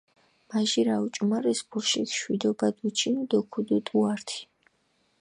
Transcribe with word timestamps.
მაჟირა 0.49 0.95
ოჭუმარეს 1.03 1.59
ბოშიქ 1.69 2.09
შვიდობა 2.19 2.67
დუჩინუ 2.77 3.23
დო 3.29 3.39
ქუდუტუ 3.51 3.97
ართი 4.11 4.39